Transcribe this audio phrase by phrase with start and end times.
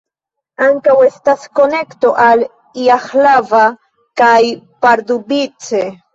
[0.67, 2.41] Ankaŭ estas konekto al
[2.85, 3.61] Jihlava
[4.25, 4.33] kaj
[4.89, 5.87] Pardubice.